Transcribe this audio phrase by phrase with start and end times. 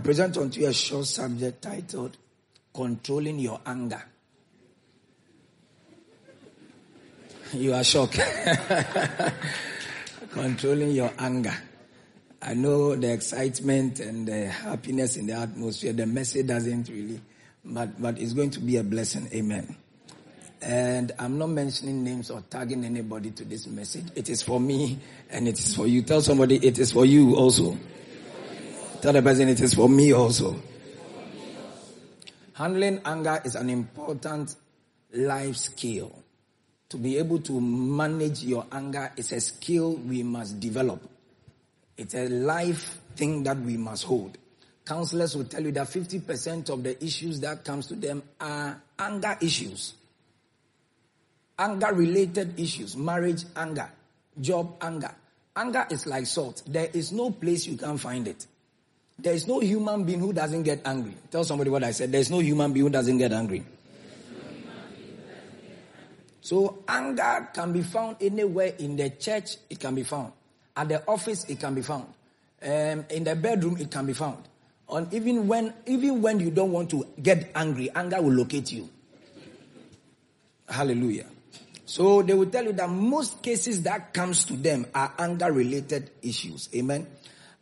[0.00, 2.16] present unto you a short subject titled
[2.74, 4.02] Controlling Your Anger.
[7.52, 8.16] You are shocked.
[10.30, 11.54] Controlling your anger.
[12.40, 15.92] I know the excitement and the happiness in the atmosphere.
[15.92, 17.20] The message doesn't really,
[17.64, 19.28] but, but it's going to be a blessing.
[19.34, 19.74] Amen.
[20.62, 24.06] And I'm not mentioning names or tagging anybody to this message.
[24.14, 26.02] It is for me and it is for you.
[26.02, 27.76] Tell somebody it is for you also.
[29.02, 30.56] Tell the person it is for me also.
[32.52, 34.54] Handling anger is an important
[35.14, 36.12] life skill.
[36.90, 41.00] To be able to manage your anger is a skill we must develop.
[41.96, 44.36] It's a life thing that we must hold.
[44.84, 49.38] Counselors will tell you that 50% of the issues that comes to them are anger
[49.40, 49.94] issues.
[51.58, 53.90] Anger related issues, marriage anger,
[54.38, 55.14] job anger.
[55.56, 56.62] Anger is like salt.
[56.66, 58.46] There is no place you can find it.
[59.22, 61.14] There is no human being who doesn't get angry.
[61.30, 62.12] Tell somebody what I said.
[62.12, 63.64] There is no human being who doesn't get angry.
[66.40, 70.32] So anger can be found anywhere in the church, it can be found.
[70.76, 72.06] At the office, it can be found.
[72.62, 74.42] Um, in the bedroom, it can be found.
[74.88, 78.88] And even when, even when you don't want to get angry, anger will locate you.
[80.68, 81.26] Hallelujah.
[81.84, 86.10] So they will tell you that most cases that comes to them are anger related
[86.22, 86.68] issues.
[86.74, 87.06] Amen.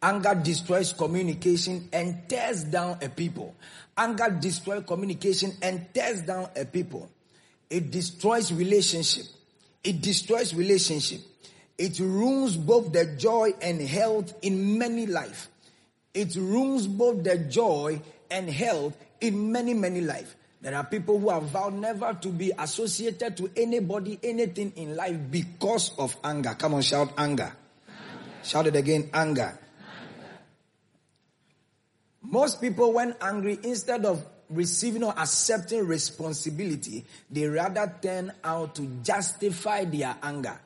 [0.01, 3.55] Anger destroys communication and tears down a people.
[3.97, 7.11] Anger destroys communication and tears down a people.
[7.69, 9.27] It destroys relationship.
[9.83, 11.21] It destroys relationship.
[11.77, 15.49] It ruins both the joy and health in many life.
[16.15, 20.35] It ruins both the joy and health in many, many life.
[20.61, 25.17] There are people who have vowed never to be associated to anybody, anything in life
[25.31, 26.55] because of anger.
[26.59, 27.45] Come on, shout anger.
[27.45, 27.57] anger.
[28.43, 29.59] Shout it again, anger.
[32.23, 38.87] Most people, when angry, instead of receiving or accepting responsibility, they rather turn out to
[39.03, 40.59] justify their anger.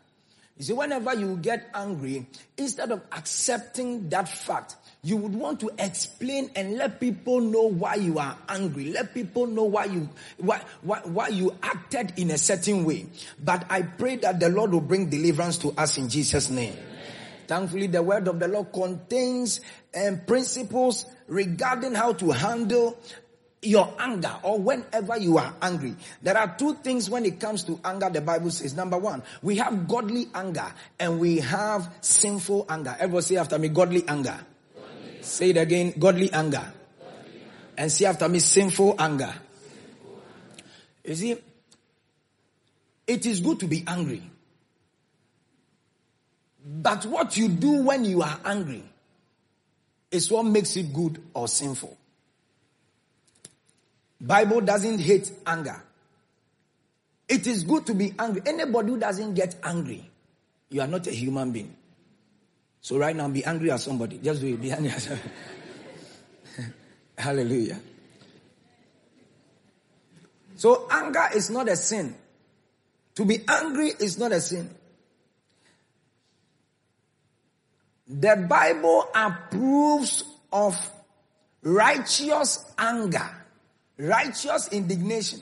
[0.56, 2.26] You see, whenever you get angry,
[2.56, 7.96] instead of accepting that fact, you would want to explain and let people know why
[7.96, 8.92] you are angry.
[8.92, 13.06] Let people know why you, why, why, why you acted in a certain way.
[13.42, 16.76] But I pray that the Lord will bring deliverance to us in Jesus' name.
[17.52, 19.60] Thankfully, the word of the Lord contains
[19.94, 22.98] um, principles regarding how to handle
[23.60, 25.94] your anger or whenever you are angry.
[26.22, 28.74] There are two things when it comes to anger, the Bible says.
[28.74, 30.64] Number one, we have godly anger
[30.98, 32.96] and we have sinful anger.
[32.98, 34.40] Everyone say after me, godly anger.
[34.74, 35.22] Godly.
[35.22, 36.72] Say it again, godly anger.
[36.98, 37.42] godly.
[37.76, 39.34] And say after me, sinful anger.
[39.62, 40.64] sinful anger.
[41.04, 41.36] You see,
[43.06, 44.22] it is good to be angry.
[46.64, 48.84] But what you do when you are angry
[50.10, 51.96] is what makes it good or sinful.
[54.20, 55.82] Bible doesn't hate anger.
[57.28, 58.42] It is good to be angry.
[58.46, 60.08] Anybody who doesn't get angry,
[60.68, 61.74] you are not a human being.
[62.80, 64.18] So right now, be angry at somebody.
[64.18, 64.60] Just do it.
[64.60, 65.30] Be angry at somebody.
[67.18, 67.80] Hallelujah.
[70.56, 72.14] So anger is not a sin.
[73.14, 74.68] To be angry is not a sin.
[78.20, 80.76] The Bible approves of
[81.62, 83.42] righteous anger
[84.02, 85.40] righteous indignation.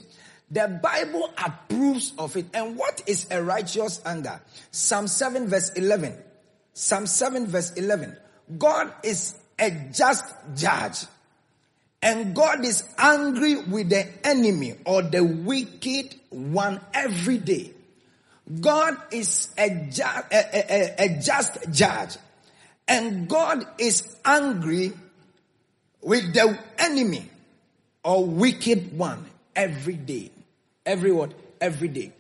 [0.51, 2.47] The Bible approves of it.
[2.55, 4.41] And what is a righteous anger?
[4.71, 6.17] Psalm 7 verse 11.
[6.73, 8.17] Psalm 7 verse 11.
[8.59, 10.25] God is a just
[10.57, 11.05] judge.
[12.03, 17.73] And God is angry with the enemy or the wicked one every day.
[18.61, 22.17] God is a, ju- a, a, a just judge.
[22.91, 24.93] And God is angry
[26.03, 27.31] with the enemy
[28.03, 29.25] or wicked one
[29.55, 30.33] every day.
[30.85, 31.33] Every what?
[31.61, 32.13] Every day.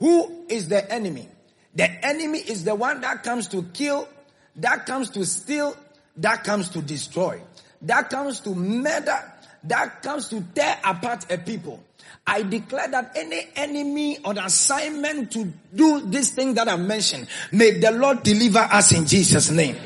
[0.00, 1.28] Who is the enemy?
[1.76, 4.08] The enemy is the one that comes to kill,
[4.56, 5.76] that comes to steal,
[6.16, 7.40] that comes to destroy,
[7.82, 9.32] that comes to murder,
[9.62, 11.80] that comes to tear apart a people.
[12.26, 17.78] I declare that any enemy on assignment to do this thing that I mentioned, may
[17.78, 19.76] the Lord deliver us in Jesus' name.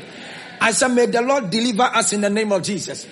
[0.61, 3.07] I said, may the Lord deliver us in the name of Jesus.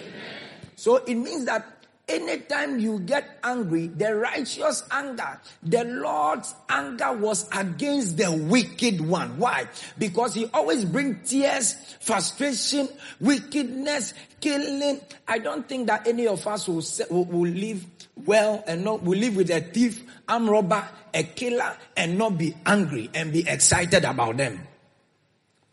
[0.77, 1.79] So it means that
[2.09, 9.37] Anytime you get angry, the righteous anger, the Lord's anger was against the wicked one.
[9.37, 9.69] Why?
[9.99, 12.89] Because he always brings tears, frustration,
[13.21, 15.03] wickedness, killing.
[15.27, 17.85] I don't think that any of us will, will, will live
[18.25, 22.57] well and not, will live with a thief, arm robber, a killer, and not be
[22.65, 24.67] angry and be excited about them.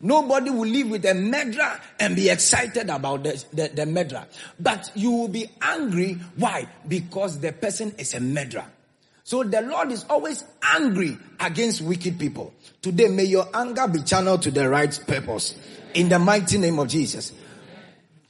[0.00, 4.26] Nobody will live with a murderer and be excited about the, the, the murderer.
[4.60, 6.18] But you will be angry.
[6.36, 6.68] Why?
[6.86, 8.66] Because the person is a murderer.
[9.24, 12.52] So the Lord is always angry against wicked people.
[12.82, 15.56] Today, may your anger be channeled to the right purpose.
[15.94, 17.32] In the mighty name of Jesus.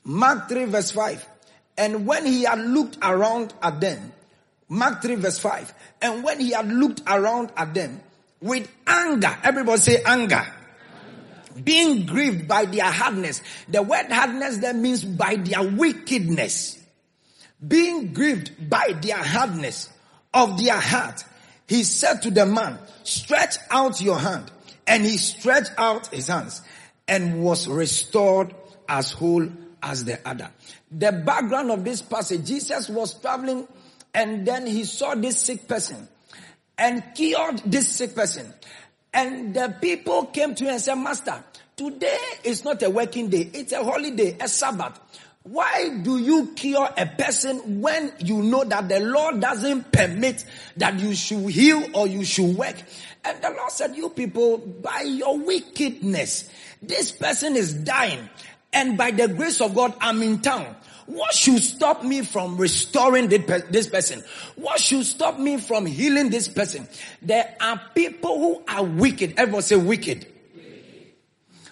[0.04, 1.28] Mark 3 verse 5.
[1.76, 4.12] And when he had looked around at them,
[4.68, 5.74] Mark 3 verse 5.
[6.00, 8.00] And when he had looked around at them
[8.40, 10.46] with anger, everybody say anger
[11.64, 13.42] being grieved by their hardness.
[13.68, 16.82] The word hardness there means by their wickedness.
[17.66, 19.88] Being grieved by their hardness
[20.32, 21.24] of their heart.
[21.68, 24.50] He said to the man, stretch out your hand.
[24.86, 26.62] And he stretched out his hands
[27.08, 28.54] and was restored
[28.88, 29.48] as whole
[29.82, 30.50] as the other.
[30.90, 33.66] The background of this passage, Jesus was traveling
[34.14, 36.08] and then he saw this sick person
[36.78, 38.52] and cured this sick person.
[39.16, 41.42] And the people came to him and said, Master,
[41.74, 43.48] today is not a working day.
[43.54, 45.00] It's a holiday, a Sabbath.
[45.42, 50.44] Why do you cure a person when you know that the Lord doesn't permit
[50.76, 52.76] that you should heal or you should work?
[53.24, 56.50] And the Lord said, you people, by your wickedness,
[56.82, 58.28] this person is dying.
[58.70, 60.76] And by the grace of God, I'm in town.
[61.06, 64.24] What should stop me from restoring this person?
[64.56, 66.88] What should stop me from healing this person?
[67.22, 69.34] There are people who are wicked.
[69.36, 70.26] Everyone say wicked.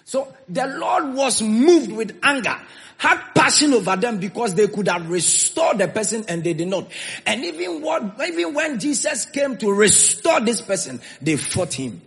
[0.05, 2.55] So the Lord was moved with anger,
[2.97, 6.89] had passion over them because they could have restored the person and they did not.
[7.25, 12.01] And even what, even when Jesus came to restore this person, they fought him.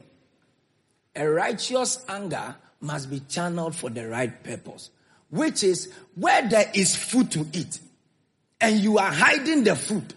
[1.14, 4.90] A righteous anger must be channeled for the right purpose
[5.30, 7.80] which is where there is food to eat
[8.60, 10.14] and you are hiding the food.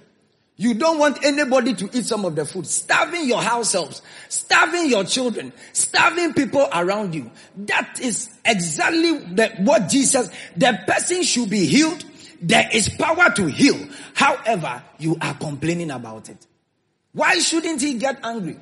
[0.57, 2.67] You don't want anybody to eat some of the food.
[2.67, 4.01] Starving your households.
[4.29, 5.51] Starving your children.
[5.73, 7.31] Starving people around you.
[7.57, 12.05] That is exactly the, what Jesus, the person should be healed.
[12.41, 13.87] There is power to heal.
[14.13, 16.45] However, you are complaining about it.
[17.13, 18.57] Why shouldn't he get angry?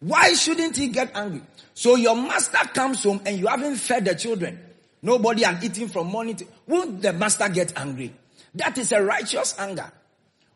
[0.00, 1.42] Why shouldn't he get angry?
[1.74, 4.58] So your master comes home and you haven't fed the children.
[5.02, 8.14] Nobody had eating from morning to, won't the master get angry?
[8.54, 9.90] That is a righteous anger.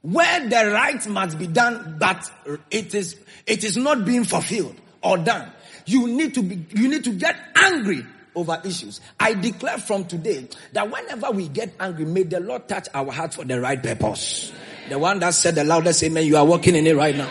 [0.03, 2.29] Where the right must be done, but
[2.71, 3.17] it is,
[3.47, 5.53] it is not being fulfilled or done.
[5.87, 8.05] You need to be, you need to get angry
[8.35, 9.01] over issues.
[9.21, 13.35] I declare from today that whenever we get angry, may the Lord touch our heart
[13.35, 14.53] for the right purpose.
[14.89, 17.31] The one that said the loudest amen, you are walking in it right now.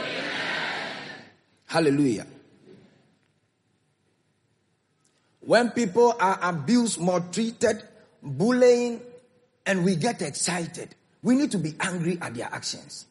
[1.66, 2.25] Hallelujah.
[5.41, 7.83] When people are abused, maltreated,
[8.21, 9.01] bullying,
[9.65, 13.05] and we get excited, we need to be angry at their actions.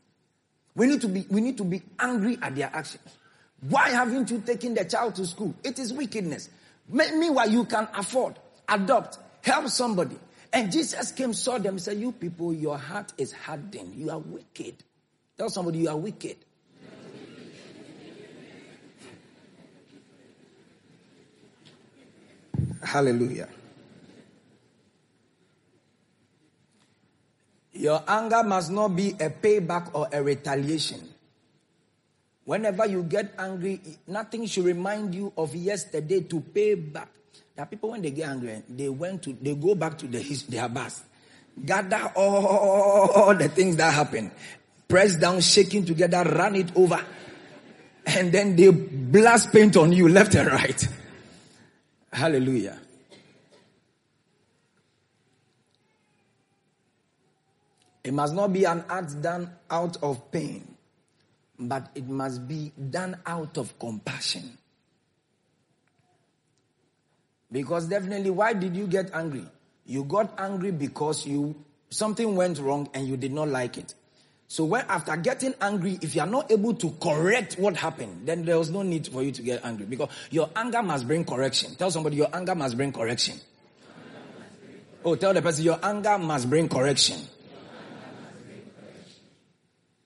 [0.74, 3.02] We need to be, we need to be angry at their actions.
[3.68, 5.54] Why haven't you taken the child to school?
[5.62, 6.48] It is wickedness.
[6.88, 8.36] Meanwhile, you can afford,
[8.68, 10.18] adopt, help somebody.
[10.52, 13.94] And Jesus came, saw them, said, you people, your heart is hardened.
[13.94, 14.74] You are wicked.
[15.36, 16.36] Tell somebody you are wicked.
[22.90, 23.46] Hallelujah.
[27.72, 30.98] Your anger must not be a payback or a retaliation.
[32.44, 37.08] Whenever you get angry, nothing should remind you of yesterday to pay back.
[37.54, 40.19] There are people when they get angry, they went to, they go back to the,
[40.48, 41.04] their past,
[41.64, 44.32] gather all the things that happened,
[44.88, 47.00] press down, shaking together, run it over,
[48.04, 50.88] and then they blast paint on you left and right.
[52.12, 52.79] Hallelujah.
[58.02, 60.76] It must not be an act done out of pain,
[61.59, 64.57] but it must be done out of compassion.
[67.52, 69.45] Because definitely, why did you get angry?
[69.85, 71.55] You got angry because you
[71.90, 73.95] something went wrong and you did not like it.
[74.50, 78.45] So when after getting angry, if you are not able to correct what happened, then
[78.45, 81.76] there was no need for you to get angry because your anger must bring correction.
[81.76, 83.38] Tell somebody your anger must bring correction.
[85.04, 87.21] Oh, tell the person your anger must bring correction.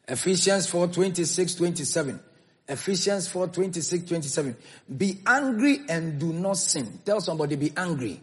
[0.06, 2.20] Ephesians 4, 26, 27.
[2.68, 4.56] Ephesians 4, 26, 27.
[4.94, 7.00] Be angry and do not sin.
[7.02, 8.20] Tell somebody be angry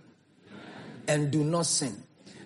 [1.07, 1.95] and do not sin.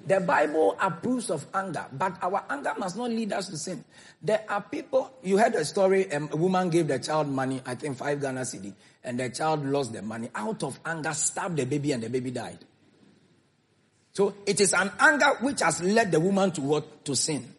[0.06, 3.84] The Bible approves of anger, but our anger must not lead us to sin.
[4.22, 7.74] There are people, you heard a story, um, a woman gave the child money, I
[7.74, 10.30] think five Ghana cedi, and the child lost the money.
[10.36, 12.60] Out of anger, stabbed the baby and the baby died.
[14.14, 17.04] So it is an anger which has led the woman to what?
[17.06, 17.54] To sin.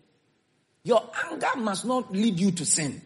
[0.84, 3.02] Your anger must not lead you to sin.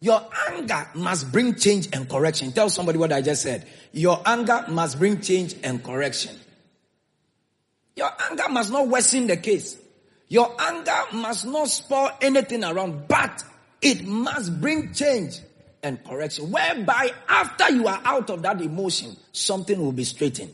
[0.00, 2.50] Your anger must bring change and correction.
[2.50, 3.68] Tell somebody what I just said.
[3.92, 6.34] Your anger must bring change and correction.
[7.96, 9.76] Your anger must not worsen the case.
[10.28, 13.44] Your anger must not spoil anything around, but
[13.82, 15.40] it must bring change
[15.82, 16.50] and correction.
[16.50, 20.52] Whereby after you are out of that emotion, something will be straightened.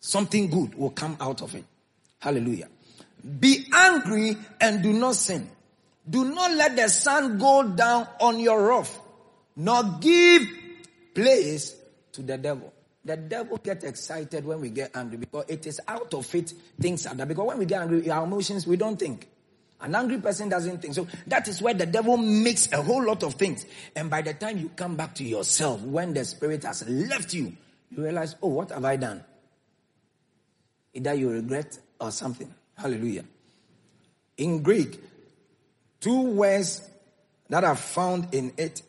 [0.00, 1.64] Something good will come out of it.
[2.20, 2.68] Hallelujah.
[3.40, 5.50] Be angry and do not sin.
[6.08, 9.00] Do not let the sun go down on your wrath,
[9.56, 10.42] nor give
[11.12, 11.74] place
[12.12, 12.72] to the devil.
[13.06, 17.06] The devil gets excited when we get angry because it is out of it things
[17.06, 17.28] are that.
[17.28, 19.28] Because when we get angry, our emotions, we don't think.
[19.80, 20.94] An angry person doesn't think.
[20.94, 23.64] So that is where the devil makes a whole lot of things.
[23.94, 27.52] And by the time you come back to yourself, when the spirit has left you,
[27.90, 29.22] you realize, oh, what have I done?
[30.92, 32.52] Either you regret or something.
[32.76, 33.24] Hallelujah.
[34.38, 35.00] In Greek,
[36.00, 36.90] two words
[37.50, 38.82] that are found in it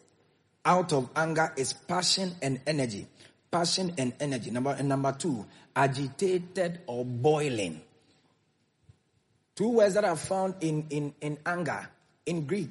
[0.65, 3.05] out of anger is passion and energy.
[3.49, 4.51] Passion and energy.
[4.51, 7.81] Number and number two, agitated or boiling.
[9.55, 11.87] Two words that are found in, in, in anger
[12.27, 12.69] in Greek.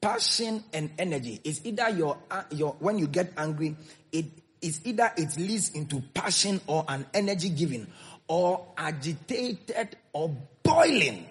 [0.00, 1.40] Passion and energy.
[1.44, 3.76] is either your uh, your when you get angry,
[4.12, 4.26] it
[4.60, 7.86] is either it leads into passion or an energy giving,
[8.28, 11.26] or agitated or boiling.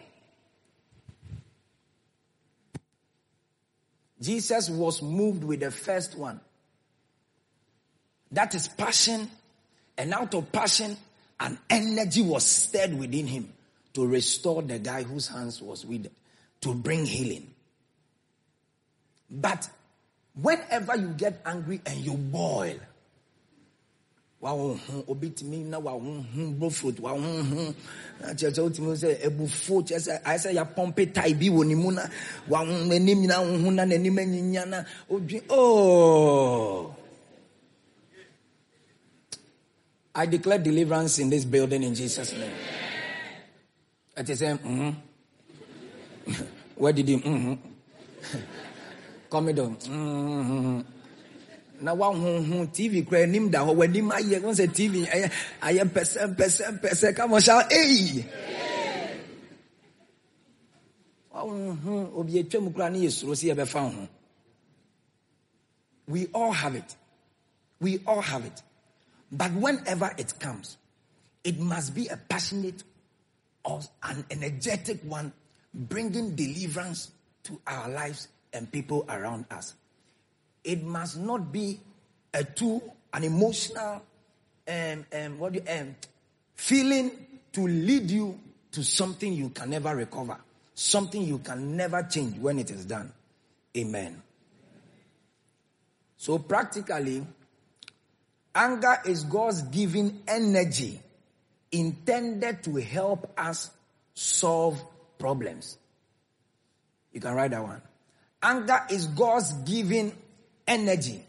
[4.19, 6.41] Jesus was moved with the first one.
[8.31, 9.29] That is passion.
[9.97, 10.95] And out of passion,
[11.39, 13.51] an energy was stirred within him
[13.93, 16.11] to restore the guy whose hands was withered,
[16.61, 17.49] to bring healing.
[19.29, 19.69] But
[20.39, 22.77] whenever you get angry and you boil,
[24.41, 25.79] wawohu hmm, obi tumi na
[35.49, 36.95] oh
[40.17, 42.51] I declare deliverance in this building in Jesus name.
[44.17, 46.33] It is saying, mm-hmm.
[46.75, 47.19] Where did you?
[47.19, 47.53] Mm-hmm.
[49.29, 49.75] Come down.
[49.75, 50.81] Mm-hmm.
[51.81, 55.29] na wahuhu tv kura anim da hɔ w'anim ayɛ wɔn sɛ tv ayɛ
[55.61, 58.25] ayɛ pɛsɛ pɛsɛ pɛsɛ kama hyɛ eyi
[61.31, 64.07] wahuhu obi atwam kura ne yɛ
[66.07, 66.95] we all have it
[67.79, 68.63] we all have it
[69.31, 70.77] but whenever it comes
[71.43, 72.83] it must be a passionate
[73.63, 75.31] or an energetic one
[75.73, 77.11] bringing deliverance
[77.43, 79.75] to our lives and people around us
[80.63, 81.79] it must not be
[82.33, 82.81] a too
[83.13, 84.01] an emotional
[84.67, 85.95] um, um, what do you, um,
[86.55, 87.11] feeling
[87.53, 88.37] to lead you
[88.71, 90.37] to something you can never recover,
[90.75, 93.11] something you can never change when it is done.
[93.75, 94.21] Amen.
[96.17, 97.25] So practically,
[98.57, 100.99] anger is God's giving energy
[101.71, 103.69] intended to help us
[104.15, 104.83] solve
[105.19, 105.77] problems.
[107.13, 107.81] You can write that one.
[108.41, 110.11] Anger is God's giving
[110.67, 111.23] energy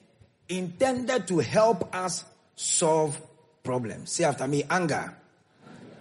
[0.49, 2.25] intended to help us
[2.57, 3.21] solve
[3.63, 4.13] problems.
[4.13, 5.15] Say after me, anger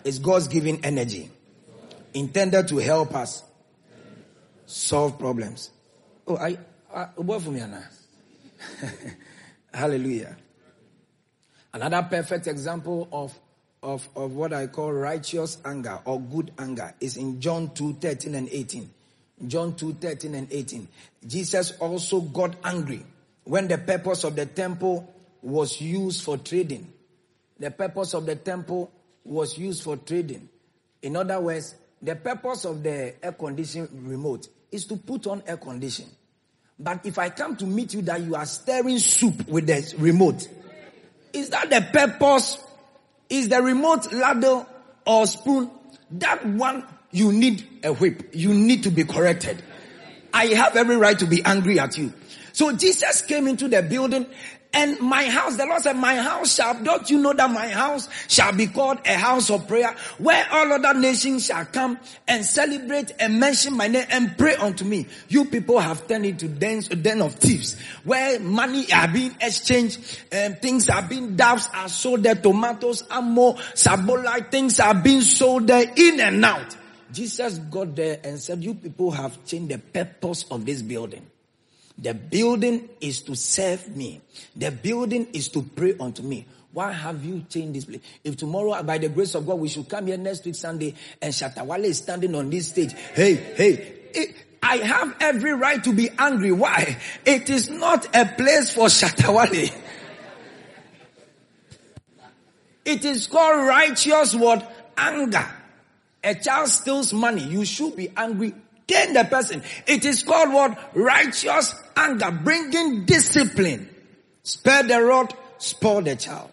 [0.03, 1.29] is God's giving energy
[2.13, 3.43] intended to help us
[4.65, 5.71] solve problems.
[6.25, 6.57] Oh, I,
[6.93, 7.09] I.
[9.73, 10.37] Hallelujah.
[11.73, 13.37] Another perfect example of,
[13.83, 18.35] of, of what I call righteous anger or good anger is in John 2 13
[18.35, 18.89] and 18.
[19.45, 20.87] John 2 13 and 18.
[21.25, 23.03] Jesus also got angry
[23.43, 26.91] when the purpose of the temple was used for trading.
[27.59, 28.91] The purpose of the temple
[29.23, 30.49] was used for trading.
[31.01, 35.57] In other words, the purpose of the air conditioning remote is to put on air
[35.57, 36.05] condition.
[36.79, 40.47] But if I come to meet you that you are stirring soup with the remote,
[41.33, 42.57] is that the purpose?
[43.29, 44.65] Is the remote ladle
[45.05, 45.69] or spoon?
[46.11, 48.29] That one, you need a whip.
[48.33, 49.61] You need to be corrected.
[50.33, 52.13] I have every right to be angry at you.
[52.53, 54.25] So Jesus came into the building
[54.77, 58.07] and my house, the Lord said, my house shall, don't you know that my house
[58.27, 63.11] shall be called a house of prayer where all other nations shall come and celebrate
[63.19, 65.07] and mention my name and pray unto me.
[65.29, 69.99] You people have turned into dens, den of thieves where money are being exchanged
[70.31, 75.65] and things are being, doves are sold there, tomatoes, ammo, sabolite, things are being sold
[75.65, 76.77] there in and out.
[77.11, 81.25] Jesus got there and said, you people have changed the purpose of this building.
[81.97, 84.21] The building is to serve me.
[84.55, 86.45] The building is to pray unto me.
[86.71, 88.01] Why have you changed this place?
[88.23, 91.33] If tomorrow, by the grace of God, we should come here next week Sunday and
[91.33, 92.93] Shatta Wale is standing on this stage.
[92.93, 94.25] Hey, hey, eh,
[94.61, 96.51] I have every right to be angry.
[96.51, 96.97] Why?
[97.25, 99.71] It is not a place for Shatta Wale.
[102.85, 104.71] It is called righteous what?
[104.95, 105.45] Anger.
[106.23, 107.43] A child steals money.
[107.43, 108.53] You should be angry.
[108.87, 109.63] Then the person.
[109.85, 110.95] It is called what?
[110.95, 112.31] Righteous anger.
[112.31, 113.89] Bringing discipline.
[114.43, 116.51] Spare the rod, spoil the child.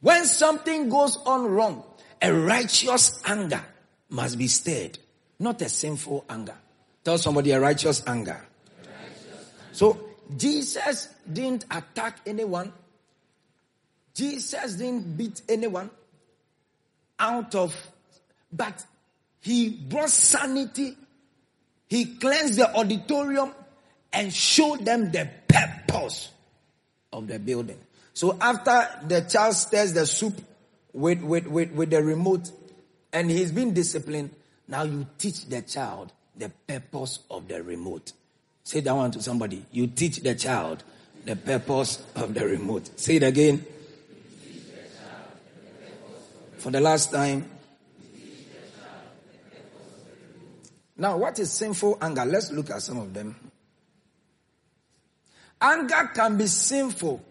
[0.00, 1.82] When something goes on wrong,
[2.22, 3.62] a righteous anger
[4.08, 4.98] must be stirred,
[5.40, 6.54] not a sinful anger.
[7.02, 8.40] Tell somebody a righteous anger.
[9.72, 9.98] So
[10.36, 12.72] Jesus didn't attack anyone.
[14.14, 15.90] Jesus didn't beat anyone
[17.18, 17.74] out of,
[18.52, 18.84] but
[19.46, 20.96] he brought sanity.
[21.86, 23.52] He cleansed the auditorium
[24.12, 26.30] and showed them the purpose
[27.12, 27.78] of the building.
[28.12, 30.34] So after the child stirs the soup
[30.92, 32.50] with, with, with, with the remote
[33.12, 34.30] and he's been disciplined,
[34.66, 38.14] now you teach the child the purpose of the remote.
[38.64, 39.64] Say that one to somebody.
[39.70, 40.82] You teach the child
[41.24, 42.98] the purpose of the remote.
[42.98, 43.64] Say it again.
[46.58, 47.50] For the last time.
[50.96, 52.24] Now, what is sinful anger?
[52.24, 53.36] Let's look at some of them.
[55.60, 57.22] Anger can be sinful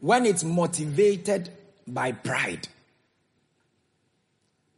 [0.00, 1.50] when it's motivated
[1.86, 2.68] by pride.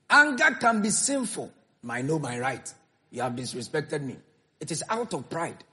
[0.08, 1.52] Anger can be sinful.
[1.88, 2.72] I know my right.
[3.10, 4.16] You have disrespected me.
[4.60, 5.64] It is out of pride.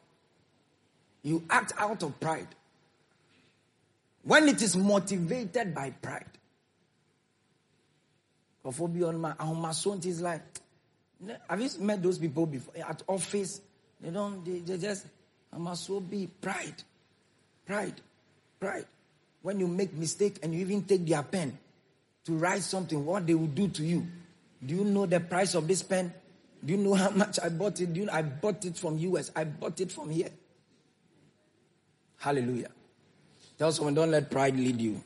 [1.24, 2.48] You act out of pride.
[4.24, 6.26] When it is motivated by pride.
[8.66, 10.42] Is like,
[11.50, 13.62] have you met those people before at office?
[14.00, 15.06] They don't, they, they just,
[15.52, 16.84] I must so be pride,
[17.66, 17.96] pride,
[18.60, 18.86] pride.
[19.42, 21.58] When you make mistake and you even take their pen
[22.26, 24.06] to write something, what they will do to you.
[24.64, 26.14] Do you know the price of this pen?
[26.64, 27.94] Do you know how much I bought it?
[27.94, 29.32] Do you know I bought it from US?
[29.36, 30.30] I bought it from here.
[32.18, 32.72] Hallelujah.
[33.58, 35.02] Tell someone, don't let pride lead you.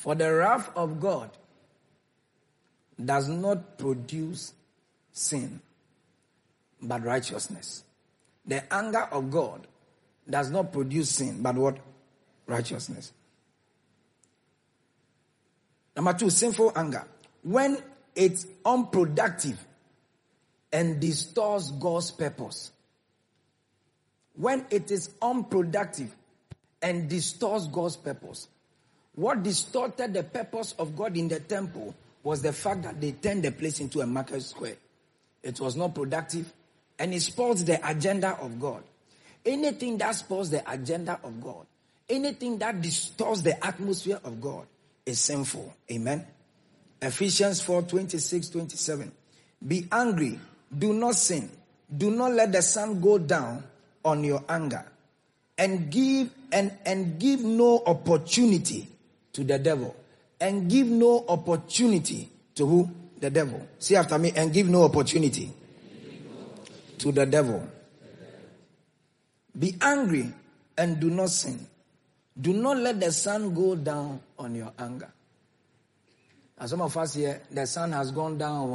[0.00, 1.28] For the wrath of God
[3.04, 4.54] does not produce
[5.12, 5.60] sin,
[6.80, 7.84] but righteousness.
[8.46, 9.66] The anger of God
[10.28, 11.76] does not produce sin, but what?
[12.46, 13.12] Righteousness.
[15.94, 17.04] Number two, sinful anger.
[17.42, 17.76] When
[18.14, 19.62] it's unproductive
[20.72, 22.72] and distorts God's purpose.
[24.34, 26.16] When it is unproductive
[26.80, 28.48] and distorts God's purpose.
[29.14, 33.42] What distorted the purpose of God in the temple was the fact that they turned
[33.42, 34.76] the place into a market square.
[35.42, 36.52] It was not productive
[36.98, 38.82] and it spoils the agenda of God.
[39.44, 41.66] Anything that spoils the agenda of God,
[42.08, 44.66] anything that distorts the atmosphere of God
[45.06, 45.74] is sinful.
[45.90, 46.26] Amen.
[47.00, 49.12] Ephesians 4 26, 27.
[49.66, 50.38] Be angry,
[50.76, 51.50] do not sin,
[51.94, 53.64] do not let the sun go down
[54.04, 54.84] on your anger,
[55.56, 58.88] and give and, and give no opportunity
[59.32, 59.94] to the devil.
[60.40, 62.90] And give no opportunity to who?
[63.20, 63.66] The devil.
[63.78, 65.52] See after me, and give no opportunity
[66.98, 67.66] to the devil.
[69.58, 70.32] Be angry
[70.78, 71.66] and do not sin.
[72.40, 75.10] Do not let the sun go down on your anger.
[76.58, 78.70] As some of us here, the sun has gone down.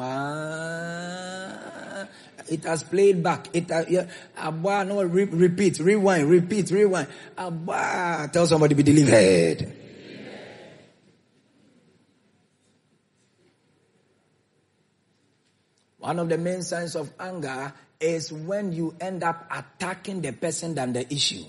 [2.50, 3.48] It has played back.
[3.54, 7.08] It has, yeah, Abba, no, re- repeat, rewind, repeat, rewind.
[7.38, 9.85] Abba, tell somebody be delivered.
[16.06, 20.76] One of the main signs of anger is when you end up attacking the person
[20.76, 21.44] than the issue.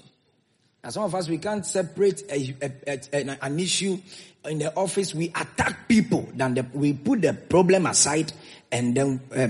[0.82, 3.98] Now, some of us, we can't separate a, a, a, an issue
[4.46, 5.14] in the office.
[5.14, 8.32] We attack people than the, we put the problem aside
[8.72, 9.46] and then, uh,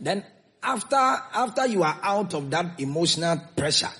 [0.00, 0.24] then
[0.60, 3.92] after, after you are out of that emotional pressure,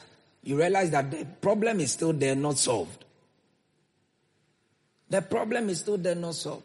[0.43, 3.05] you realize that the problem is still there, not solved.
[5.09, 6.65] The problem is still there, not solved.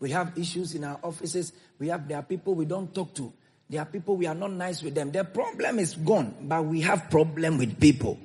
[0.00, 1.52] We have issues in our offices.
[1.78, 3.32] We have, there are people we don't talk to.
[3.68, 5.12] There are people we are not nice with them.
[5.12, 8.18] The problem is gone, but we have problem with people.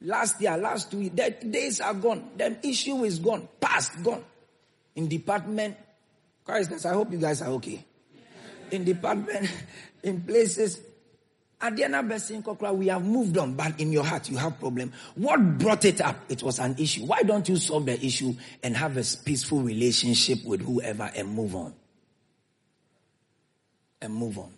[0.00, 2.30] Last year, last years, the days are gone.
[2.36, 3.46] The issue is gone.
[3.60, 4.24] Past, gone.
[4.96, 5.76] In department,
[6.44, 7.84] Christ, I hope you guys are okay.
[8.72, 9.48] In department,
[10.02, 10.80] in places,
[11.62, 14.92] end of the we have moved on, but in your heart you have problem.
[15.14, 16.16] What brought it up?
[16.28, 17.06] It was an issue.
[17.06, 21.54] Why don't you solve the issue and have a peaceful relationship with whoever and move
[21.54, 21.74] on?
[24.00, 24.52] And move on.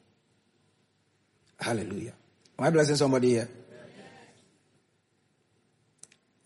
[1.60, 2.14] Hallelujah.
[2.58, 3.48] Am I blessing somebody here?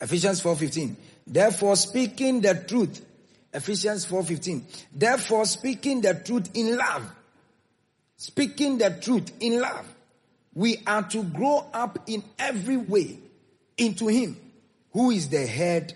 [0.00, 0.94] Ephesians 4.15.
[1.26, 3.04] Therefore speaking the truth.
[3.52, 4.62] Ephesians 4.15.
[4.92, 7.02] Therefore speaking the truth in love.
[8.16, 9.86] Speaking the truth in love.
[10.58, 13.20] We are to grow up in every way
[13.76, 14.36] into Him
[14.92, 15.94] who is the head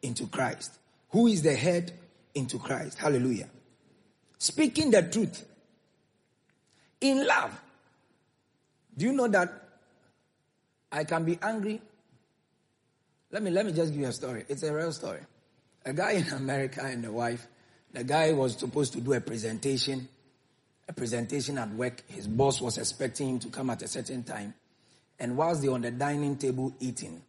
[0.00, 0.78] into Christ.
[1.10, 1.92] Who is the head
[2.34, 2.96] into Christ.
[2.96, 3.50] Hallelujah.
[4.38, 5.44] Speaking the truth
[7.02, 7.60] in love.
[8.96, 9.52] Do you know that
[10.90, 11.82] I can be angry?
[13.30, 14.46] Let me let me just give you a story.
[14.48, 15.20] It's a real story.
[15.84, 17.46] A guy in America and a wife,
[17.92, 20.08] the guy was supposed to do a presentation,
[20.88, 22.02] a presentation at work.
[22.08, 24.54] His boss was expecting him to come at a certain time.
[25.18, 27.22] And whilst they were on the dining table eating,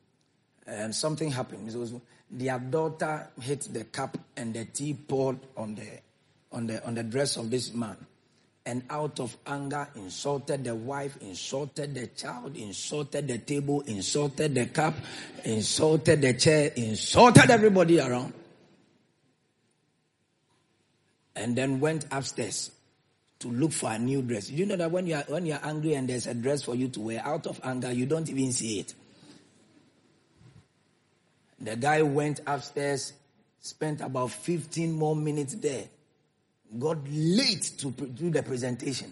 [0.68, 1.74] um, something happened.
[1.74, 1.94] Was,
[2.32, 5.88] their daughter hit the cup and the tea poured on the
[6.52, 7.98] on the on the dress of this man
[8.66, 14.68] and out of anger insulted the wife, insulted the child, insulted the table, insulted the
[14.68, 14.94] cup,
[15.44, 18.32] insulted the chair, insulted everybody around.
[21.36, 22.70] And then went upstairs
[23.40, 24.50] to look for a new dress.
[24.50, 26.76] You know that when you are when you are angry and there's a dress for
[26.76, 28.94] you to wear, out of anger, you don't even see it.
[31.60, 33.14] The guy went upstairs,
[33.60, 35.86] spent about 15 more minutes there
[36.78, 39.12] got late to do the presentation.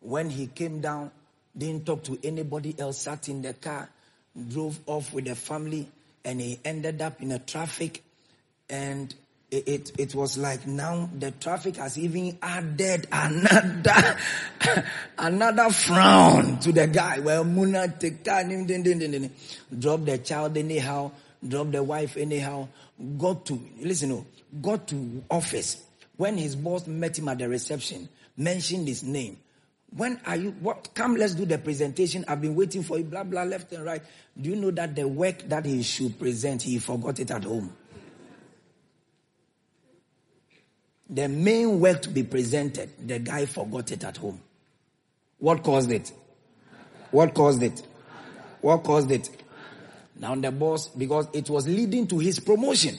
[0.00, 1.10] When he came down,
[1.56, 3.88] didn't talk to anybody else, sat in the car,
[4.48, 5.88] drove off with the family,
[6.24, 8.02] and he ended up in a traffic.
[8.68, 9.14] And
[9.66, 14.16] it, it, was like now the traffic has even added another
[15.18, 17.20] another frown to the guy.
[17.20, 18.24] Well, Muna take
[19.78, 21.12] drop the child anyhow,
[21.46, 22.68] drop the wife anyhow,
[23.18, 24.26] got to listen, oh, no,
[24.60, 25.82] got to office
[26.16, 29.36] when his boss met him at the reception, mentioned his name.
[29.96, 32.24] When are you, what, come let's do the presentation.
[32.26, 34.02] I've been waiting for you, blah, blah, left and right.
[34.38, 37.72] Do you know that the work that he should present, he forgot it at home?
[41.08, 44.40] The main work to be presented, the guy forgot it at home.
[45.38, 46.12] What caused it?
[47.10, 47.86] What caused it?
[48.60, 49.30] What caused it?
[50.18, 52.98] Now the boss, because it was leading to his promotion.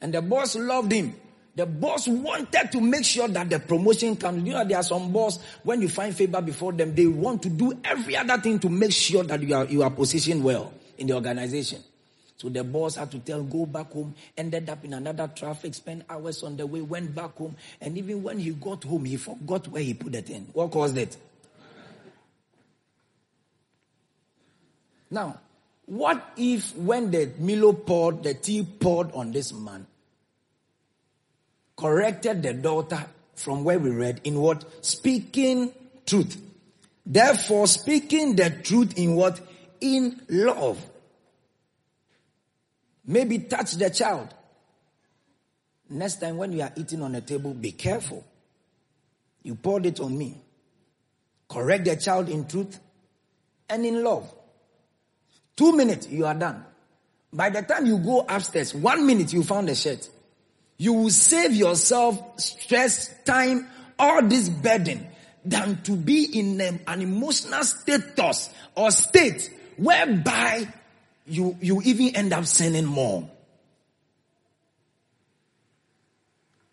[0.00, 1.14] And the boss loved him.
[1.56, 4.46] The boss wanted to make sure that the promotion comes.
[4.46, 7.48] You know, there are some boss, when you find favor before them, they want to
[7.48, 11.08] do every other thing to make sure that you are, you are positioned well in
[11.08, 11.82] the organization.
[12.38, 16.04] So the boss had to tell, go back home, ended up in another traffic, spent
[16.08, 17.56] hours on the way, went back home.
[17.80, 20.42] And even when he got home, he forgot where he put it in.
[20.52, 21.16] What caused it?
[25.10, 25.40] Now,
[25.86, 29.88] what if when the Milo poured, the tea poured on this man,
[31.76, 34.64] corrected the daughter from where we read in what?
[34.84, 35.72] Speaking
[36.06, 36.40] truth.
[37.04, 39.40] Therefore, speaking the truth in what?
[39.80, 40.78] In love.
[43.08, 44.28] Maybe touch the child.
[45.90, 48.24] Next time when you are eating on the table, be careful.
[49.42, 50.40] You poured it on me.
[51.48, 52.78] Correct the child in truth
[53.68, 54.32] and in love.
[55.56, 56.64] Two minutes, you are done.
[57.32, 60.08] By the time you go upstairs, one minute you found the shirt
[60.78, 63.68] you will save yourself stress, time,
[63.98, 65.06] all this burden
[65.44, 70.72] than to be in an emotional status or state whereby
[71.28, 73.28] you, you even end up sinning more.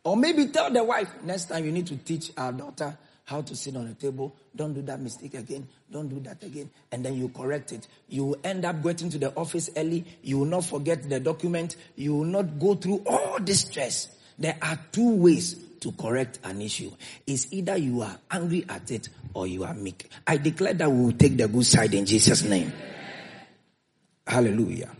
[0.03, 3.55] Or maybe tell the wife, next time you need to teach our daughter how to
[3.55, 4.35] sit on the table.
[4.55, 5.67] Don't do that mistake again.
[5.91, 6.69] Don't do that again.
[6.91, 7.87] And then you correct it.
[8.07, 10.05] You will end up getting to the office early.
[10.21, 11.75] You will not forget the document.
[11.95, 14.09] You will not go through all this stress.
[14.37, 16.91] There are two ways to correct an issue.
[17.25, 20.07] It's either you are angry at it or you are meek.
[20.27, 22.71] I declare that we will take the good side in Jesus' name.
[24.25, 24.91] Hallelujah.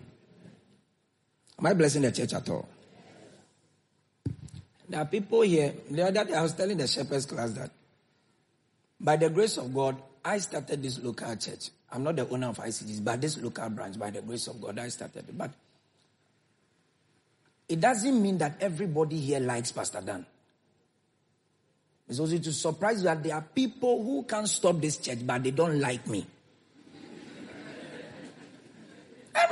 [1.58, 2.68] Am I blessing the church at all?
[4.88, 5.74] There are people here.
[5.90, 7.72] The other day I was telling the shepherds class that
[9.00, 11.70] by the grace of God, I started this local church.
[11.92, 14.78] I'm not the owner of ICGs, but this local branch, by the grace of God,
[14.80, 15.38] I started it.
[15.38, 15.52] But
[17.68, 20.26] it doesn't mean that everybody here likes Pastor Dan.
[22.08, 25.44] It's also to surprise you that there are people who can't stop this church, but
[25.44, 26.26] they don't like me.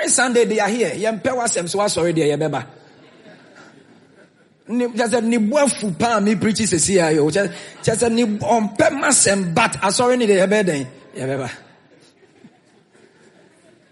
[0.04, 0.90] Every Sunday they are here.
[0.90, 2.68] Yempewa sem so sorry there yebeba.
[4.68, 7.30] Ni just ni boafu pa mi yo.
[7.30, 10.86] Just just ni on pema sem but asori ni de yebeden.
[11.16, 11.50] Yebeba.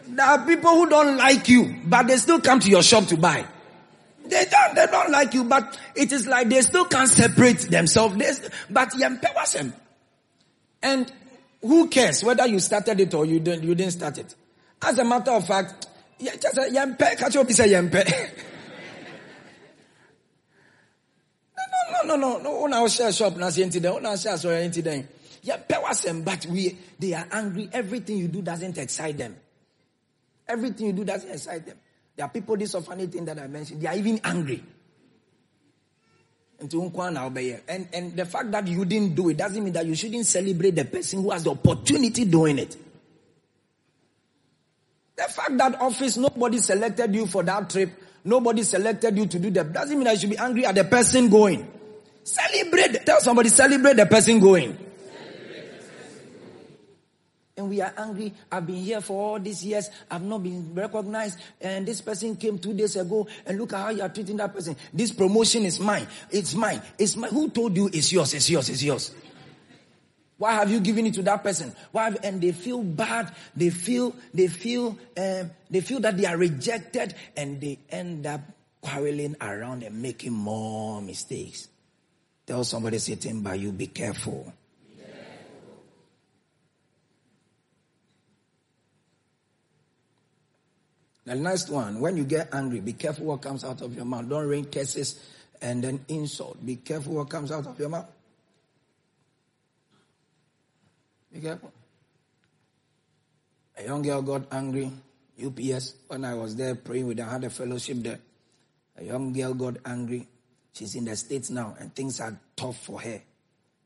[0.07, 3.15] There are people who don't like you, but they still come to your shop to
[3.15, 3.45] buy.
[4.25, 8.17] They don't, they don't like you, but it is like they still can't separate themselves.
[8.17, 9.73] They, but empowers them.
[10.83, 11.09] And
[11.61, 14.35] who cares whether you started it or you didn't, you didn't start it?
[14.81, 15.87] As a matter of fact,
[16.21, 17.17] Yeah, just a yempe.
[17.17, 18.05] Catch up, say yempe.
[22.05, 23.93] No, no, no, no, was share shop, now see anything.
[23.93, 25.07] When I share so anything.
[25.43, 27.69] Yeah, pewasem, but we they are angry.
[27.71, 29.35] Everything you do doesn't excite them.
[30.47, 31.77] Everything you do doesn't excite them.
[32.15, 34.63] There are people, this funny thing that I mentioned, they are even angry.
[36.59, 40.75] And, and the fact that you didn't do it doesn't mean that you shouldn't celebrate
[40.75, 42.75] the person who has the opportunity doing it.
[45.57, 47.91] That office, nobody selected you for that trip,
[48.23, 51.29] nobody selected you to do that, doesn't mean I should be angry at the person
[51.29, 51.69] going.
[52.23, 54.77] Celebrate, tell somebody, celebrate the person going
[57.61, 58.33] and we are angry.
[58.51, 59.89] I've been here for all these years.
[60.09, 61.39] I've not been recognized.
[61.61, 64.53] And this person came two days ago and look at how you are treating that
[64.53, 64.75] person.
[64.91, 66.07] This promotion is mine.
[66.31, 66.81] It's mine.
[66.97, 67.31] It's mine.
[67.31, 68.33] Who told you it's yours?
[68.33, 68.69] It's yours.
[68.69, 69.13] It's yours.
[70.41, 71.71] Why have you given it to that person?
[71.91, 72.05] Why?
[72.05, 73.31] Have, and they feel bad.
[73.55, 78.41] They feel, they feel, um, they feel that they are rejected and they end up
[78.81, 81.67] quarreling around and making more mistakes.
[82.47, 84.51] Tell somebody sitting by you, be careful.
[91.23, 94.27] The next one, when you get angry, be careful what comes out of your mouth.
[94.27, 95.23] Don't rain curses
[95.61, 96.65] and then insult.
[96.65, 98.07] Be careful what comes out of your mouth.
[101.33, 101.71] Be careful.
[103.77, 104.91] A young girl got angry.
[105.43, 108.19] UPS, when I was there praying with her, I had a fellowship there.
[108.97, 110.27] A young girl got angry.
[110.73, 113.21] She's in the States now, and things are tough for her.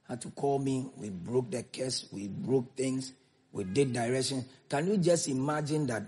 [0.08, 0.88] Had to call me.
[0.98, 2.06] We broke the case.
[2.12, 3.14] We broke things.
[3.52, 4.46] We did direction.
[4.68, 6.04] Can you just imagine that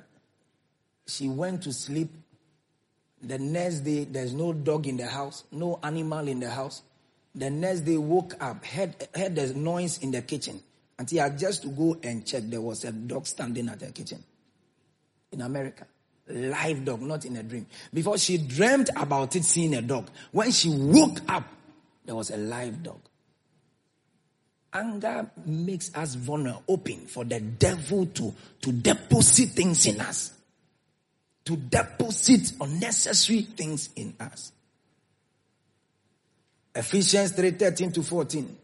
[1.08, 2.10] she went to sleep.
[3.22, 6.84] The next day, there's no dog in the house, no animal in the house.
[7.34, 10.62] The next day, woke up, heard, heard the noise in the kitchen.
[11.00, 13.92] Until I had just to go and check, there was a dog standing at her
[13.92, 14.24] kitchen
[15.32, 15.86] in America.
[16.30, 17.68] Live dog, not in a dream.
[17.94, 20.10] Before she dreamt about it seeing a dog.
[20.32, 21.46] When she woke up,
[22.06, 23.00] there was a live dog.
[24.74, 30.34] Anger makes us vulnerable, open for the devil to, to deposit things in us
[31.48, 34.52] to deposit unnecessary things in us.
[36.76, 38.58] Ephesians 3 13 to 14.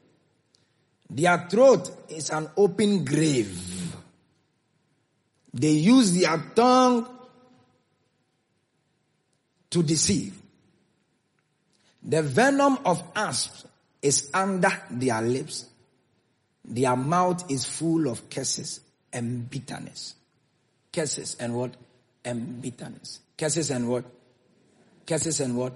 [1.14, 3.96] Their throat is an open grave.
[5.54, 7.08] They use their tongue
[9.70, 10.40] to deceive.
[12.02, 13.66] The venom of asps
[14.02, 15.66] is under their lips.
[16.66, 18.80] Their mouth is full of curses
[19.12, 20.16] and bitterness.
[20.92, 21.76] Curses and what?
[22.26, 23.20] and bitterness.
[23.38, 24.06] Curses and what?
[25.06, 25.74] Curses and what?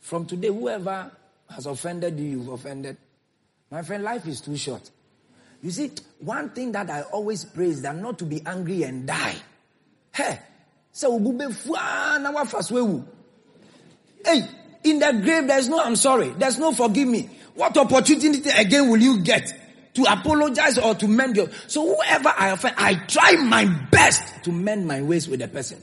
[0.00, 1.10] From today, whoever
[1.50, 2.96] has offended you, you've offended.
[3.70, 4.90] My friend, life is too short.
[5.62, 9.36] You see, one thing that I always praise that not to be angry and die.
[10.12, 10.38] Hey,
[10.92, 11.20] so
[11.76, 12.18] ah,
[14.24, 14.48] Hey,
[14.84, 16.30] in the grave, there's no I'm sorry.
[16.30, 17.30] There's no forgive me.
[17.54, 19.52] What opportunity again will you get?
[19.96, 21.48] to apologize or to mend your.
[21.66, 25.82] So whoever I offend, I try my best to mend my ways with the person.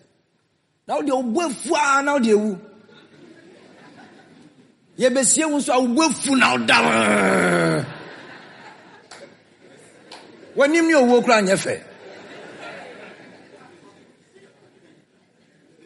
[0.88, 1.19] Now the
[2.04, 2.60] now the
[4.98, 5.04] wu.
[5.04, 7.86] Ye besie wu so obefu now da.
[10.56, 11.82] Wanim ni owo kra anye fe.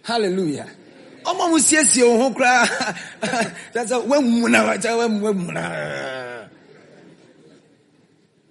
[0.04, 0.68] Hallelujah.
[1.26, 2.68] Ọmọ mu siesie wo ho kra.
[3.74, 6.48] That's when mu na wa cha when mu na.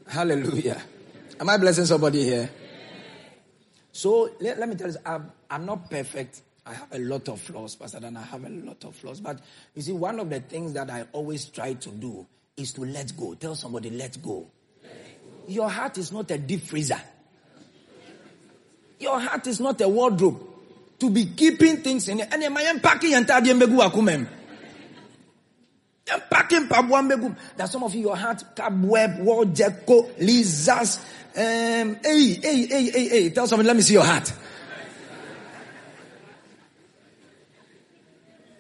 [0.07, 0.81] Hallelujah.
[1.41, 2.51] Am I blessing somebody here?
[3.93, 6.43] So let, let me tell you, I'm, I'm not perfect.
[6.67, 8.17] I have a lot of flaws, Pastor Dan.
[8.17, 9.21] I have a lot of flaws.
[9.21, 9.39] But
[9.75, 12.27] you see, one of the things that I always try to do
[12.57, 13.35] is to let go.
[13.35, 14.49] Tell somebody, let go.
[14.83, 15.53] Let go.
[15.53, 17.01] Your heart is not a deep freezer.
[18.99, 20.43] Your heart is not a wardrobe
[20.99, 22.29] to be keeping things in it.
[22.33, 23.27] And I am packing and
[26.31, 27.37] Packing pabwambegum.
[27.57, 30.99] That some of you, your heart, cobweb, wall, jacko, lizards.
[31.37, 33.31] Um, hey, hey, hey, hey, hey.
[33.31, 34.33] Tell someone, let me see your heart.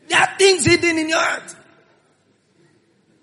[0.08, 1.54] There are things hidden in your heart.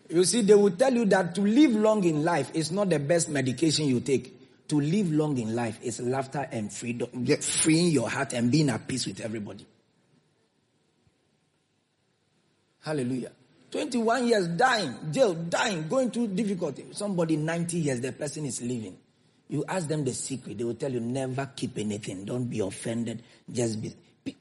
[0.10, 3.00] You see, they will tell you that to live long in life is not the
[3.00, 4.40] best medication you take.
[4.70, 8.88] To live long in life is laughter and freedom, freeing your heart and being at
[8.88, 9.66] peace with everybody.
[12.82, 13.32] Hallelujah.
[13.72, 16.86] 21 years dying, jail, dying, going through difficulty.
[16.92, 18.98] Somebody 90 years, the person is living.
[19.50, 22.26] You ask them the secret, they will tell you never keep anything.
[22.26, 23.24] Don't be offended.
[23.52, 23.94] Just be.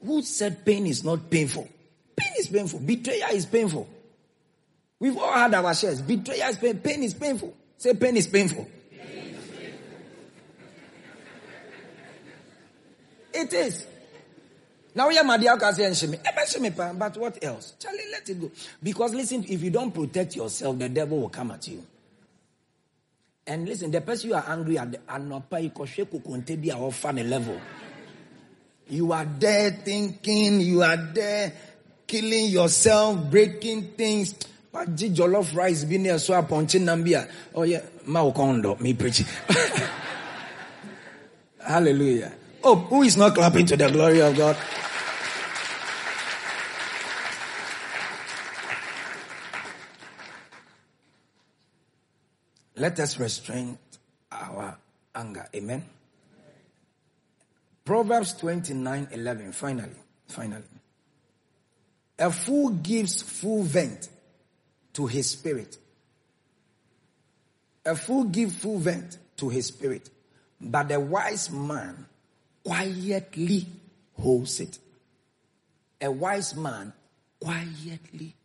[0.03, 1.67] Who said pain is not painful?
[2.15, 2.79] Pain is painful.
[2.79, 3.87] Betrayal is painful.
[4.99, 6.01] We've all had our shares.
[6.01, 6.77] Betrayal is pain.
[6.77, 7.53] Pain is painful.
[7.77, 8.67] Say pain is painful.
[13.33, 13.87] It is.
[14.95, 15.93] Now we are Madiaka saying
[16.97, 17.73] but what else?
[17.79, 18.51] Charlie, let it go.
[18.81, 21.83] Because listen, if you don't protect yourself, the devil will come at you.
[23.45, 27.59] And listen, the person you are angry at, our funny level.
[28.87, 31.53] You are there thinking, you are there
[32.07, 34.35] killing yourself, breaking things.
[34.71, 37.29] But jollof rice being there so punching nambia.
[37.53, 39.27] Oh yeah, ma kondo me preaching.
[41.59, 42.33] Hallelujah.
[42.63, 44.57] Oh, who is not clapping to the glory of God?
[52.75, 53.77] Let us restrain
[54.31, 54.77] our
[55.15, 55.47] anger.
[55.55, 55.83] Amen.
[57.85, 59.51] Proverbs 29 11.
[59.51, 59.89] Finally,
[60.27, 60.63] finally.
[62.19, 64.09] A fool gives full vent
[64.93, 65.77] to his spirit.
[67.85, 70.09] A fool gives full vent to his spirit,
[70.61, 72.05] but a wise man
[72.63, 73.65] quietly
[74.19, 74.77] holds it.
[75.99, 76.93] A wise man
[77.39, 78.35] quietly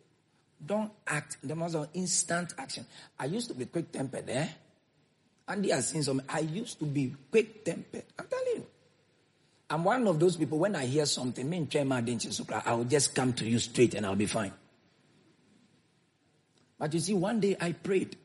[0.65, 1.37] don't act.
[1.43, 2.85] There must be instant action.
[3.19, 4.49] I used to be quick tempered, eh?
[5.47, 6.27] And they are saying something.
[6.29, 8.05] I used to be quick tempered.
[8.19, 8.67] I'm telling you.
[9.71, 13.59] I'm one of those people, when I hear something, I will just come to you
[13.59, 14.53] straight and I'll be fine.
[16.79, 18.17] But you see, one day I prayed.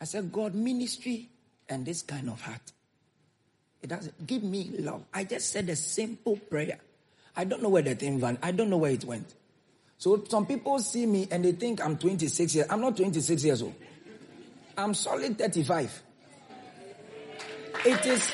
[0.00, 1.28] I said, God, ministry
[1.68, 2.72] and this kind of heart.
[3.82, 5.04] It doesn't give me love.
[5.14, 6.78] I just said a simple prayer.
[7.36, 8.40] I don't know where the thing went.
[8.42, 9.34] I don't know where it went.
[9.96, 12.66] So some people see me and they think I'm 26 years.
[12.68, 13.74] I'm not 26 years old.
[14.76, 16.02] I'm solid 35.
[17.84, 18.30] It is.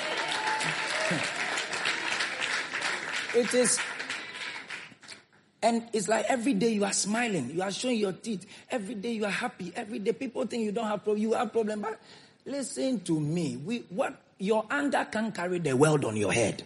[3.36, 3.78] It is.
[5.62, 8.46] And it's like every day you are smiling, you are showing your teeth.
[8.70, 9.72] Every day you are happy.
[9.76, 11.82] Every day people think you don't have problem, you have problem.
[11.82, 12.00] But
[12.46, 13.58] listen to me.
[13.58, 16.62] We what your anger can carry the world on your head.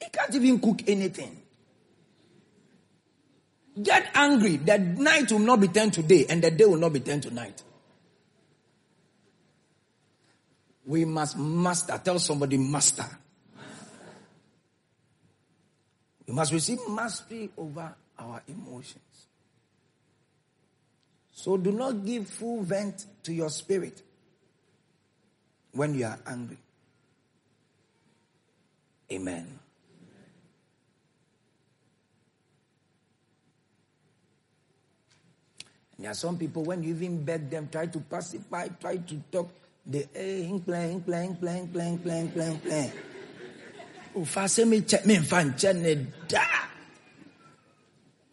[0.00, 1.42] It can't even cook anything.
[3.82, 4.56] Get angry.
[4.56, 7.24] The night will not be turned to day, and the day will not be turned
[7.24, 7.62] to night.
[10.86, 12.00] We must master.
[12.02, 13.04] Tell somebody, master.
[16.28, 19.26] We must receive mastery over our emotions.
[21.32, 24.02] So do not give full vent to your spirit
[25.72, 26.58] when you are angry.
[29.10, 29.58] Amen.
[35.98, 39.50] There are some people, when you even beg them, try to pacify, try to talk,
[39.86, 42.92] they, eh, hey, hing playing, playing, playing, playing, playing, playing,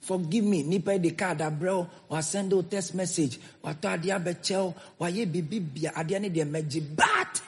[0.02, 0.64] Forgive me.
[0.64, 1.90] Nipa de card bro.
[2.10, 3.40] Wa send a text message.
[3.64, 4.76] Wa to adia be chel.
[5.00, 7.42] Wa ye bibi bia adia ne de meji bat.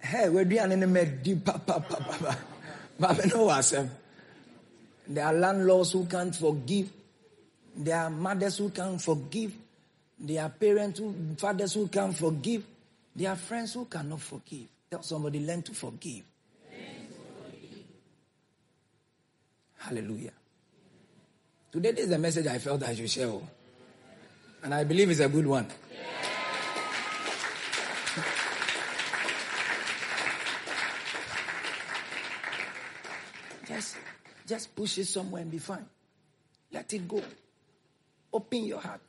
[0.00, 2.36] Hey, we're doing an me di pa pa pa pa pa.
[2.98, 3.60] But I know.
[5.06, 6.90] There are landlords who can't forgive.
[7.76, 9.52] There are mothers who can't forgive.
[10.20, 12.64] There are parents who, fathers who can't forgive.
[13.14, 14.66] There are friends who cannot forgive.
[14.90, 16.22] Tell somebody, learn to forgive.
[19.76, 20.32] Hallelujah.
[21.70, 23.28] Today is the message I felt I should share.
[23.28, 23.46] Oh.
[24.62, 25.66] And I believe it's a good one.
[33.68, 33.96] just,
[34.46, 35.84] just push it somewhere and be fine.
[36.72, 37.22] Let it go.
[38.32, 39.00] Open your heart.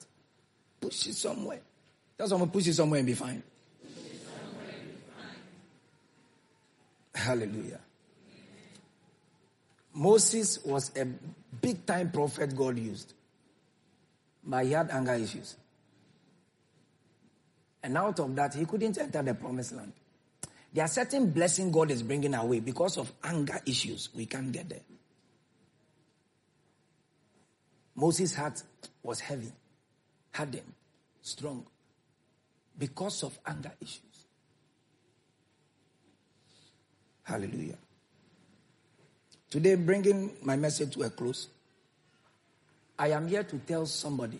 [0.80, 1.60] Push it somewhere.
[2.18, 3.44] That's someone, push it somewhere and be fine.
[7.14, 7.80] Hallelujah.
[9.94, 11.06] Moses was a
[11.62, 13.14] big time prophet God used,
[14.44, 15.56] but he had anger issues.
[17.84, 19.94] And out of that, he couldn't enter the promised land.
[20.74, 24.10] There are certain blessings God is bringing our way because of anger issues.
[24.14, 24.82] We can't get there.
[27.96, 28.62] Moses' heart
[29.04, 29.52] was heavy
[30.32, 30.74] hardened,
[31.22, 31.66] strong,
[32.78, 34.02] because of anger issues.
[37.24, 37.78] Hallelujah.
[39.50, 41.48] Today, bringing my message to a close,
[42.98, 44.40] I am here to tell somebody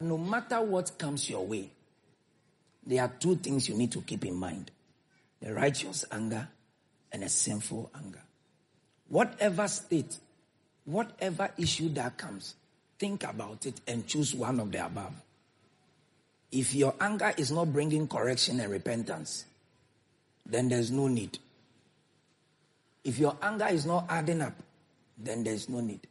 [0.00, 1.70] no matter what comes your way,
[2.84, 4.70] there are two things you need to keep in mind
[5.40, 6.48] the righteous anger
[7.10, 8.22] and a sinful anger.
[9.08, 10.16] Whatever state,
[10.84, 12.54] whatever issue that comes,
[13.02, 15.12] think about it and choose one of the above.
[16.52, 19.44] If your anger is not bringing correction and repentance,
[20.46, 21.36] then there's no need.
[23.02, 24.54] If your anger is not adding up,
[25.18, 26.06] then there's no need.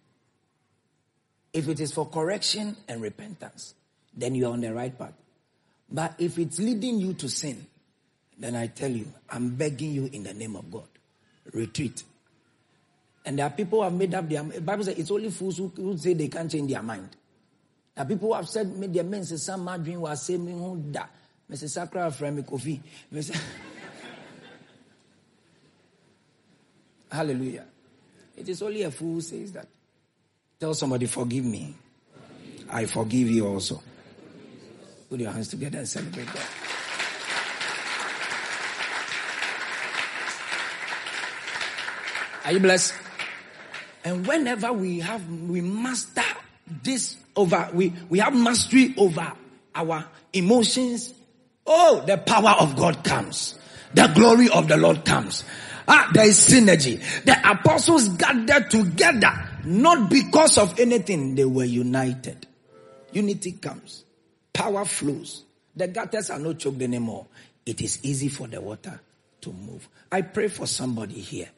[1.53, 3.73] If it is for correction and repentance,
[4.13, 5.13] then you are on the right path.
[5.89, 7.67] But if it's leading you to sin,
[8.37, 10.89] then I tell you, I'm begging you in the name of God,
[11.53, 12.03] retreat.
[13.25, 15.57] And there are people who have made up their the Bible says it's only fools
[15.57, 17.09] who, who say they can't change their mind.
[17.95, 20.77] There are people who have said made their men say some dream was saying who
[20.91, 21.05] da.
[21.49, 21.69] Mr.
[21.69, 22.79] Sakra from Kofi.
[27.11, 27.65] Hallelujah.
[28.37, 29.67] It is only a fool who says that.
[30.59, 31.75] Tell somebody, forgive me.
[32.69, 33.83] I forgive you also.
[35.09, 36.49] Put your hands together and celebrate that.
[42.45, 42.93] Are you blessed?
[44.03, 46.23] And whenever we have, we master
[46.83, 49.33] this over, we, we have mastery over
[49.75, 51.13] our emotions.
[51.65, 53.57] Oh, the power of God comes.
[53.93, 55.43] The glory of the Lord comes.
[55.87, 56.99] Ah, there is synergy.
[57.23, 62.47] The apostles gathered together, not because of anything, they were united.
[63.11, 64.05] Unity comes.
[64.53, 65.43] Power flows.
[65.75, 67.25] The gutters are not choked anymore.
[67.65, 68.99] It is easy for the water
[69.41, 69.87] to move.
[70.11, 71.49] I pray for somebody here.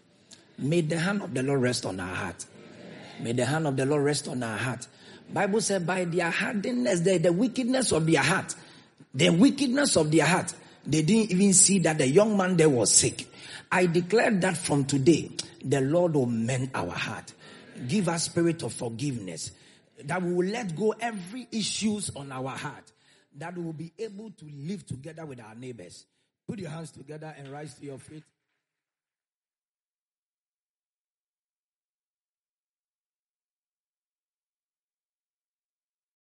[0.58, 2.46] May the hand of the Lord rest on our heart.
[3.20, 4.88] May the hand of the Lord rest on our heart.
[5.32, 8.56] Bible said by their hardness, the, the wickedness of their heart,
[9.14, 10.54] the wickedness of their heart,
[10.86, 13.28] they didn't even see that the young man there was sick.
[13.72, 15.32] I declare that from today,
[15.64, 17.34] the Lord will mend our heart.
[17.88, 19.52] Give us spirit of forgiveness.
[20.04, 22.92] That we will let go every issues on our heart.
[23.38, 26.06] That we will be able to live together with our neighbors.
[26.48, 28.24] Put your hands together and rise to your feet.